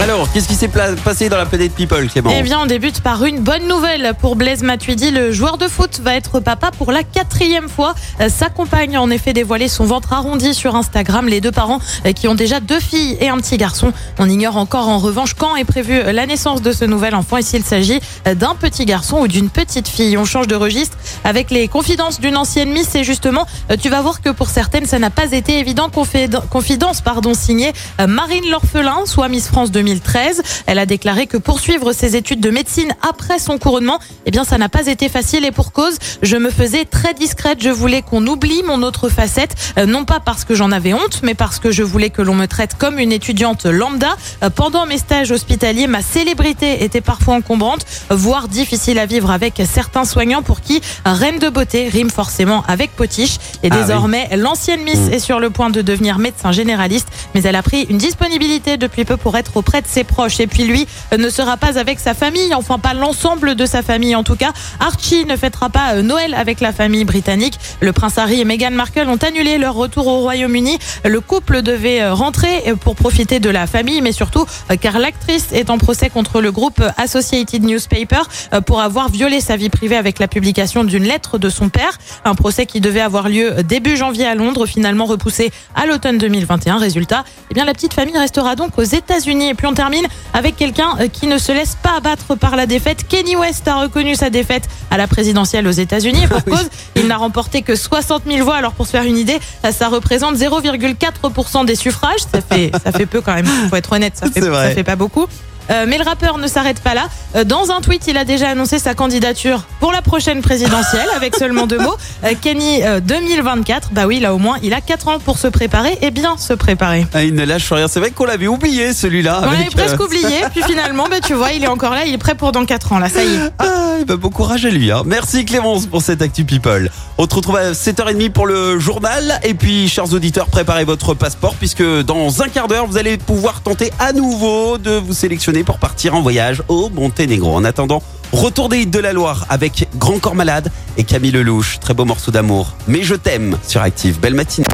Alors, 0.00 0.30
qu'est-ce 0.32 0.46
qui 0.46 0.54
s'est 0.54 0.68
passé 1.04 1.28
dans 1.28 1.36
la 1.36 1.44
planète 1.44 1.72
People, 1.74 2.08
Clément 2.08 2.30
Eh 2.32 2.42
bien, 2.42 2.60
on 2.60 2.66
débute 2.66 3.00
par 3.00 3.24
une 3.24 3.40
bonne 3.40 3.66
nouvelle 3.66 4.12
pour 4.20 4.36
Blaise 4.36 4.62
Matuidi. 4.62 5.10
Le 5.10 5.32
joueur 5.32 5.58
de 5.58 5.66
foot 5.66 6.00
va 6.02 6.14
être 6.14 6.38
papa 6.38 6.70
pour 6.70 6.92
la 6.92 7.02
quatrième 7.02 7.68
fois. 7.68 7.94
Euh, 8.20 8.28
Sa 8.28 8.48
compagne 8.48 8.96
a 8.96 9.02
en 9.02 9.10
effet 9.10 9.32
dévoilé 9.32 9.66
son 9.66 9.84
ventre 9.84 10.12
arrondi 10.12 10.54
sur 10.54 10.76
Instagram. 10.76 11.26
Les 11.26 11.40
deux 11.40 11.50
parents 11.50 11.80
euh, 12.06 12.12
qui 12.12 12.28
ont 12.28 12.36
déjà 12.36 12.60
deux 12.60 12.78
filles 12.78 13.18
et 13.20 13.28
un 13.28 13.36
petit 13.38 13.56
garçon. 13.56 13.92
On 14.20 14.30
ignore 14.30 14.56
encore 14.56 14.88
en 14.88 14.98
revanche 14.98 15.34
quand 15.34 15.56
est 15.56 15.64
prévue 15.64 16.00
la 16.12 16.26
naissance 16.26 16.62
de 16.62 16.70
ce 16.70 16.84
nouvel 16.84 17.16
enfant 17.16 17.36
et 17.36 17.42
s'il 17.42 17.64
s'agit 17.64 18.00
euh, 18.28 18.34
d'un 18.36 18.54
petit 18.54 18.86
garçon 18.86 19.18
ou 19.18 19.26
d'une 19.28 19.50
petite 19.50 19.88
fille. 19.88 20.16
On 20.16 20.24
change 20.24 20.46
de 20.46 20.54
registre 20.54 20.96
avec 21.24 21.50
les 21.50 21.66
confidences 21.66 22.20
d'une 22.20 22.36
ancienne 22.36 22.70
Miss 22.70 22.94
et 22.94 23.02
justement, 23.02 23.46
euh, 23.72 23.76
tu 23.76 23.88
vas 23.90 24.00
voir 24.00 24.20
que 24.22 24.30
pour 24.30 24.48
certaines, 24.48 24.86
ça 24.86 25.00
n'a 25.00 25.10
pas 25.10 25.32
été 25.32 25.58
évident. 25.58 25.88
Confid- 25.88 26.46
Confidence, 26.48 27.00
pardon, 27.00 27.34
signée 27.34 27.72
euh, 28.00 28.06
Marine 28.06 28.48
L'Orphelin, 28.48 29.00
soit 29.06 29.28
Miss 29.28 29.48
France 29.48 29.72
2013. 29.88 30.42
Elle 30.66 30.78
a 30.78 30.86
déclaré 30.86 31.26
que 31.26 31.36
poursuivre 31.36 31.92
ses 31.92 32.16
études 32.16 32.40
de 32.40 32.50
médecine 32.50 32.92
après 33.08 33.38
son 33.38 33.58
couronnement, 33.58 33.98
eh 34.26 34.30
bien, 34.30 34.44
ça 34.44 34.58
n'a 34.58 34.68
pas 34.68 34.86
été 34.86 35.08
facile 35.08 35.44
et 35.44 35.50
pour 35.50 35.72
cause. 35.72 35.96
Je 36.22 36.36
me 36.36 36.50
faisais 36.50 36.84
très 36.84 37.14
discrète. 37.14 37.58
Je 37.62 37.70
voulais 37.70 38.02
qu'on 38.02 38.26
oublie 38.26 38.62
mon 38.64 38.82
autre 38.82 39.08
facette, 39.08 39.54
euh, 39.78 39.86
non 39.86 40.04
pas 40.04 40.20
parce 40.20 40.44
que 40.44 40.54
j'en 40.54 40.72
avais 40.72 40.92
honte, 40.94 41.20
mais 41.22 41.34
parce 41.34 41.58
que 41.58 41.70
je 41.70 41.82
voulais 41.82 42.10
que 42.10 42.22
l'on 42.22 42.34
me 42.34 42.46
traite 42.46 42.74
comme 42.76 42.98
une 42.98 43.12
étudiante 43.12 43.64
lambda. 43.64 44.16
Euh, 44.42 44.50
Pendant 44.50 44.86
mes 44.86 44.98
stages 44.98 45.30
hospitaliers, 45.30 45.86
ma 45.86 46.02
célébrité 46.02 46.84
était 46.84 47.00
parfois 47.00 47.34
encombrante, 47.34 47.86
voire 48.10 48.48
difficile 48.48 48.98
à 48.98 49.06
vivre 49.06 49.30
avec 49.30 49.62
certains 49.70 50.04
soignants 50.04 50.42
pour 50.42 50.60
qui 50.60 50.80
reine 51.04 51.38
de 51.38 51.48
beauté 51.48 51.88
rime 51.88 52.10
forcément 52.10 52.62
avec 52.68 52.94
potiche. 52.94 53.36
Et 53.62 53.68
Ah 53.70 53.74
oui. 53.74 53.80
désormais, 53.82 54.28
l'ancienne 54.36 54.82
Miss 54.82 55.08
est 55.12 55.18
sur 55.18 55.40
le 55.40 55.50
point 55.50 55.70
de 55.70 55.80
devenir 55.82 56.18
médecin 56.18 56.52
généraliste, 56.52 57.08
mais 57.34 57.42
elle 57.42 57.56
a 57.56 57.62
pris 57.62 57.82
une 57.88 57.98
disponibilité 57.98 58.76
depuis 58.76 59.04
peu 59.04 59.16
pour 59.16 59.36
être 59.36 59.56
auprès 59.56 59.77
de 59.80 59.86
ses 59.86 60.04
proches. 60.04 60.40
Et 60.40 60.46
puis 60.46 60.64
lui 60.64 60.86
ne 61.16 61.30
sera 61.30 61.56
pas 61.56 61.78
avec 61.78 61.98
sa 61.98 62.14
famille, 62.14 62.54
enfin 62.54 62.78
pas 62.78 62.94
l'ensemble 62.94 63.54
de 63.54 63.66
sa 63.66 63.82
famille 63.82 64.14
en 64.14 64.24
tout 64.24 64.36
cas. 64.36 64.52
Archie 64.80 65.24
ne 65.24 65.36
fêtera 65.36 65.70
pas 65.70 65.94
euh, 65.94 66.02
Noël 66.02 66.34
avec 66.34 66.60
la 66.60 66.72
famille 66.72 67.04
britannique. 67.04 67.58
Le 67.80 67.92
prince 67.92 68.18
Harry 68.18 68.40
et 68.40 68.44
Meghan 68.44 68.70
Markle 68.70 69.08
ont 69.08 69.16
annulé 69.16 69.58
leur 69.58 69.74
retour 69.74 70.06
au 70.06 70.18
Royaume-Uni. 70.18 70.78
Le 71.04 71.20
couple 71.20 71.62
devait 71.62 72.02
euh, 72.02 72.14
rentrer 72.14 72.64
euh, 72.66 72.76
pour 72.76 72.96
profiter 72.96 73.40
de 73.40 73.50
la 73.50 73.66
famille, 73.66 74.00
mais 74.00 74.12
surtout 74.12 74.46
car 74.80 74.98
l'actrice 74.98 75.48
est 75.52 75.70
en 75.70 75.78
procès 75.78 76.10
contre 76.10 76.40
le 76.40 76.52
groupe 76.52 76.82
Associated 76.96 77.62
Newspaper 77.62 78.22
pour 78.66 78.80
avoir 78.80 79.08
violé 79.08 79.40
sa 79.40 79.56
vie 79.56 79.68
privée 79.68 79.96
avec 79.96 80.18
la 80.18 80.28
publication 80.28 80.84
d'une 80.84 81.04
lettre 81.04 81.38
de 81.38 81.48
son 81.48 81.68
père. 81.68 81.98
Un 82.24 82.34
procès 82.34 82.66
qui 82.66 82.80
devait 82.80 83.00
avoir 83.00 83.28
lieu 83.28 83.62
début 83.62 83.96
janvier 83.96 84.26
à 84.26 84.34
Londres, 84.34 84.66
finalement 84.66 85.04
repoussé 85.06 85.50
à 85.74 85.86
l'automne 85.86 86.18
2021. 86.18 86.78
Résultat, 86.78 87.24
eh 87.50 87.54
bien 87.54 87.64
la 87.64 87.72
petite 87.72 87.94
famille 87.94 88.16
restera 88.16 88.56
donc 88.56 88.78
aux 88.78 88.82
États-Unis. 88.82 89.50
Et 89.50 89.54
puis 89.54 89.66
on 89.68 89.74
termine 89.74 90.06
avec 90.32 90.56
quelqu'un 90.56 90.96
euh, 91.00 91.08
qui 91.08 91.26
ne 91.26 91.38
se 91.38 91.52
laisse 91.52 91.76
pas 91.82 91.96
abattre 91.96 92.34
par 92.36 92.56
la 92.56 92.66
défaite. 92.66 93.06
Kenny 93.06 93.36
West 93.36 93.68
a 93.68 93.80
reconnu 93.80 94.14
sa 94.14 94.30
défaite 94.30 94.68
à 94.90 94.96
la 94.96 95.06
présidentielle 95.06 95.66
aux 95.66 95.72
États-Unis. 95.72 96.26
Pour 96.28 96.44
cause, 96.56 96.68
il 96.96 97.06
n'a 97.06 97.16
remporté 97.16 97.62
que 97.62 97.76
60 97.76 98.22
000 98.26 98.44
voix. 98.44 98.56
Alors 98.56 98.72
pour 98.72 98.86
se 98.86 98.92
faire 98.92 99.04
une 99.04 99.18
idée, 99.18 99.38
ça 99.70 99.88
représente 99.88 100.36
0,4% 100.36 101.66
des 101.66 101.74
suffrages. 101.74 102.20
Ça 102.32 102.40
fait, 102.40 102.70
ça 102.82 102.92
fait 102.92 103.06
peu 103.06 103.20
quand 103.20 103.34
même. 103.34 103.46
Faut 103.68 103.76
être 103.76 103.92
honnête, 103.92 104.14
ça 104.16 104.26
fait, 104.30 104.40
ça 104.40 104.70
fait 104.70 104.84
pas 104.84 104.96
beaucoup. 104.96 105.26
Euh, 105.70 105.84
mais 105.88 105.98
le 105.98 106.04
rappeur 106.04 106.38
ne 106.38 106.46
s'arrête 106.46 106.80
pas 106.80 106.94
là. 106.94 107.08
Euh, 107.36 107.44
dans 107.44 107.70
un 107.70 107.80
tweet, 107.80 108.06
il 108.06 108.16
a 108.16 108.24
déjà 108.24 108.48
annoncé 108.50 108.78
sa 108.78 108.94
candidature 108.94 109.64
pour 109.80 109.92
la 109.92 110.02
prochaine 110.02 110.40
présidentielle 110.42 111.08
avec 111.14 111.36
seulement 111.36 111.66
deux 111.66 111.78
mots. 111.78 111.96
Euh, 112.24 112.32
Kenny 112.40 112.82
euh, 112.84 113.00
2024. 113.00 113.90
Bah 113.92 114.06
oui, 114.06 114.20
là 114.20 114.34
au 114.34 114.38
moins, 114.38 114.56
il 114.62 114.72
a 114.74 114.80
4 114.80 115.08
ans 115.08 115.18
pour 115.18 115.38
se 115.38 115.46
préparer 115.48 115.98
et 116.02 116.10
bien 116.10 116.36
se 116.38 116.52
préparer. 116.54 117.06
Ah, 117.14 117.22
il 117.24 117.34
ne 117.34 117.44
lâche 117.44 117.70
rien. 117.72 117.88
C'est 117.88 118.00
vrai 118.00 118.10
qu'on 118.10 118.24
l'avait 118.24 118.46
oublié, 118.48 118.92
celui-là. 118.92 119.42
On 119.44 119.50
l'avait 119.50 119.64
presque 119.70 120.00
oublié, 120.00 120.40
puis 120.52 120.62
finalement, 120.62 121.06
bah, 121.10 121.20
tu 121.24 121.34
vois, 121.34 121.52
il 121.52 121.64
est 121.64 121.68
encore 121.68 121.92
là, 121.94 122.04
il 122.06 122.14
est 122.14 122.18
prêt 122.18 122.34
pour 122.34 122.52
dans 122.52 122.64
4 122.64 122.92
ans, 122.92 122.98
là, 122.98 123.08
ça 123.08 123.22
y 123.24 123.34
est. 123.34 123.38
Ah, 123.58 123.64
bah, 124.06 124.16
bon 124.16 124.30
courage 124.30 124.64
à 124.64 124.70
lui. 124.70 124.90
hein. 124.90 125.02
Merci 125.04 125.44
Clémence 125.44 125.86
pour 125.86 126.02
cette 126.02 126.22
Actu 126.22 126.44
People. 126.44 126.90
On 127.18 127.28
se 127.28 127.34
retrouve 127.34 127.56
à 127.56 127.72
7h30 127.72 128.30
pour 128.30 128.46
le 128.46 128.78
journal. 128.78 129.38
Et 129.42 129.54
puis, 129.54 129.88
chers 129.88 130.12
auditeurs, 130.12 130.46
préparez 130.46 130.84
votre 130.84 131.14
passeport 131.14 131.54
puisque 131.54 131.82
dans 132.02 132.42
un 132.42 132.48
quart 132.48 132.68
d'heure, 132.68 132.86
vous 132.86 132.96
allez 132.96 133.18
pouvoir 133.18 133.60
tenter 133.60 133.92
à 133.98 134.12
nouveau 134.12 134.78
de 134.78 134.92
vous 134.92 135.12
sélectionner 135.12 135.57
pour 135.64 135.78
partir 135.78 136.14
en 136.14 136.22
voyage 136.22 136.62
au 136.68 136.88
Monténégro. 136.90 137.54
En 137.54 137.64
attendant, 137.64 138.02
retour 138.32 138.68
des 138.68 138.80
hits 138.80 138.86
de 138.86 138.98
la 138.98 139.12
Loire 139.12 139.46
avec 139.48 139.88
Grand 139.96 140.18
Corps 140.18 140.34
Malade 140.34 140.70
et 140.96 141.04
Camille 141.04 141.32
Lelouch. 141.32 141.78
Très 141.80 141.94
beau 141.94 142.04
morceau 142.04 142.30
d'amour. 142.30 142.74
Mais 142.86 143.02
je 143.02 143.14
t'aime 143.14 143.56
sur 143.66 143.82
Active. 143.82 144.18
Belle 144.20 144.34
matinée. 144.34 144.66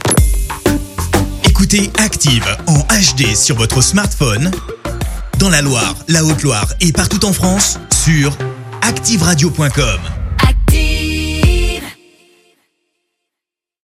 Écoutez 1.44 1.90
Active 1.98 2.46
en 2.66 2.78
HD 2.78 3.34
sur 3.34 3.56
votre 3.56 3.80
smartphone, 3.80 4.50
dans 5.38 5.50
la 5.50 5.62
Loire, 5.62 5.94
la 6.08 6.24
Haute-Loire 6.24 6.66
et 6.80 6.92
partout 6.92 7.24
en 7.24 7.32
France, 7.32 7.78
sur 8.04 8.36
activeradio.com. 8.82 10.13